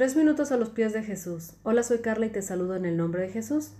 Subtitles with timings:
[0.00, 1.52] Tres minutos a los pies de Jesús.
[1.62, 3.72] Hola, soy Carla y te saludo en el nombre de Jesús.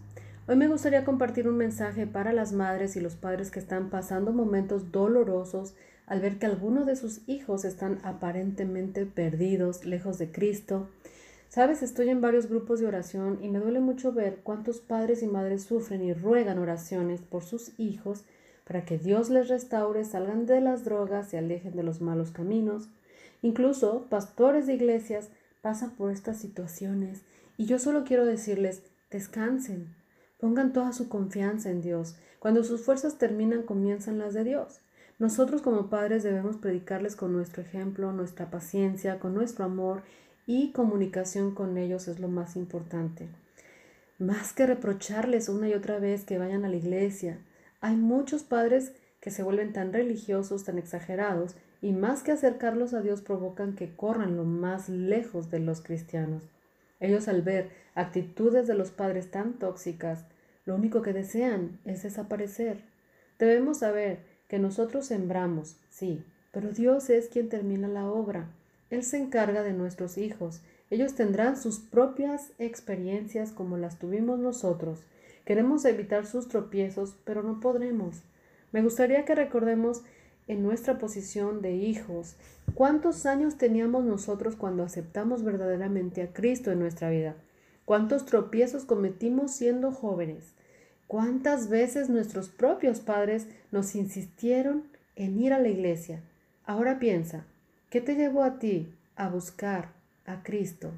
[0.47, 4.35] Hoy me gustaría compartir un mensaje para las madres y los padres que están pasando
[4.35, 10.91] momentos dolorosos al ver que algunos de sus hijos están aparentemente perdidos, lejos de Cristo.
[11.49, 15.27] Sabes, estoy en varios grupos de oración y me duele mucho ver cuántos padres y
[15.27, 18.25] madres sufren y ruegan oraciones por sus hijos
[18.67, 22.91] para que Dios les restaure, salgan de las drogas, y alejen de los malos caminos.
[23.41, 25.31] Incluso pastores de iglesias
[25.63, 27.23] pasan por estas situaciones
[27.57, 29.95] y yo solo quiero decirles, descansen,
[30.39, 32.17] pongan toda su confianza en Dios.
[32.39, 34.81] Cuando sus fuerzas terminan, comienzan las de Dios.
[35.19, 40.03] Nosotros como padres debemos predicarles con nuestro ejemplo, nuestra paciencia, con nuestro amor
[40.47, 43.29] y comunicación con ellos es lo más importante.
[44.19, 47.39] Más que reprocharles una y otra vez que vayan a la iglesia,
[47.83, 53.01] hay muchos padres que se vuelven tan religiosos, tan exagerados, y más que acercarlos a
[53.01, 56.49] Dios provocan que corran lo más lejos de los cristianos.
[57.01, 60.25] Ellos al ver actitudes de los padres tan tóxicas,
[60.67, 62.83] lo único que desean es desaparecer.
[63.39, 64.19] Debemos saber
[64.49, 68.51] que nosotros sembramos, sí, pero Dios es quien termina la obra.
[68.91, 70.61] Él se encarga de nuestros hijos.
[70.91, 75.05] Ellos tendrán sus propias experiencias como las tuvimos nosotros.
[75.45, 78.23] Queremos evitar sus tropiezos, pero no podremos.
[78.73, 80.03] Me gustaría que recordemos
[80.47, 82.37] en nuestra posición de hijos,
[82.75, 87.37] ¿cuántos años teníamos nosotros cuando aceptamos verdaderamente a Cristo en nuestra vida?
[87.85, 90.55] ¿Cuántos tropiezos cometimos siendo jóvenes?
[91.07, 94.85] ¿Cuántas veces nuestros propios padres nos insistieron
[95.17, 96.21] en ir a la iglesia?
[96.65, 97.45] Ahora piensa,
[97.91, 99.91] ¿qué te llevó a ti a buscar
[100.25, 100.93] a Cristo?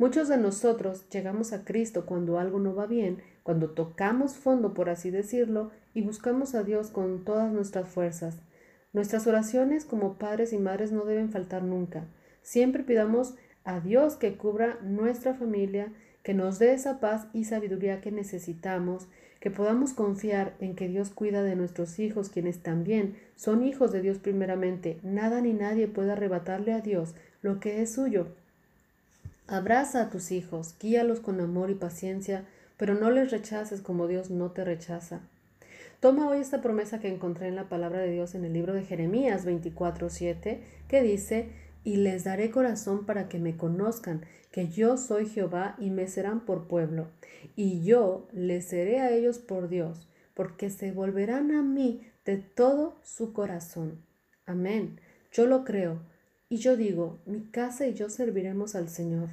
[0.00, 4.88] Muchos de nosotros llegamos a Cristo cuando algo no va bien, cuando tocamos fondo, por
[4.88, 8.38] así decirlo, y buscamos a Dios con todas nuestras fuerzas.
[8.94, 12.06] Nuestras oraciones como padres y madres no deben faltar nunca.
[12.40, 18.00] Siempre pidamos a Dios que cubra nuestra familia, que nos dé esa paz y sabiduría
[18.00, 19.06] que necesitamos,
[19.38, 24.00] que podamos confiar en que Dios cuida de nuestros hijos, quienes también son hijos de
[24.00, 24.98] Dios primeramente.
[25.02, 28.28] Nada ni nadie puede arrebatarle a Dios lo que es suyo.
[29.50, 32.44] Abraza a tus hijos, guíalos con amor y paciencia,
[32.76, 35.22] pero no les rechaces como Dios no te rechaza.
[35.98, 38.84] Toma hoy esta promesa que encontré en la palabra de Dios en el libro de
[38.84, 41.50] Jeremías 24:7, que dice,
[41.82, 46.46] y les daré corazón para que me conozcan, que yo soy Jehová y me serán
[46.46, 47.08] por pueblo,
[47.56, 53.00] y yo les seré a ellos por Dios, porque se volverán a mí de todo
[53.02, 54.00] su corazón.
[54.46, 55.00] Amén.
[55.32, 56.02] Yo lo creo,
[56.50, 59.30] y yo digo, mi casa y yo serviremos al Señor.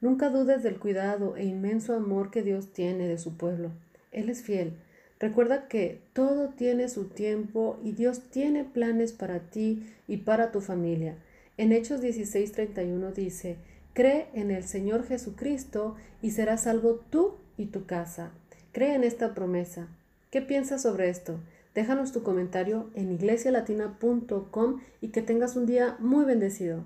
[0.00, 3.72] Nunca dudes del cuidado e inmenso amor que Dios tiene de su pueblo.
[4.10, 4.78] Él es fiel
[5.20, 10.62] Recuerda que todo tiene su tiempo y Dios tiene planes para ti y para tu
[10.62, 11.16] familia.
[11.58, 13.58] En Hechos 16:31 dice,
[13.92, 18.32] cree en el Señor Jesucristo y serás salvo tú y tu casa.
[18.72, 19.88] Cree en esta promesa.
[20.30, 21.38] ¿Qué piensas sobre esto?
[21.80, 26.84] Déjanos tu comentario en iglesialatina.com y que tengas un día muy bendecido.